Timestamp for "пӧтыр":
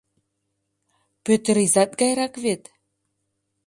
1.23-1.57